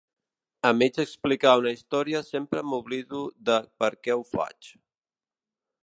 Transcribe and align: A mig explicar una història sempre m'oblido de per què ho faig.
A 0.69 0.69
mig 0.77 0.95
explicar 1.03 1.51
una 1.61 1.73
història 1.77 2.23
sempre 2.31 2.65
m'oblido 2.71 3.23
de 3.51 3.59
per 3.83 3.93
què 4.07 4.19
ho 4.19 4.27
faig. 4.35 4.73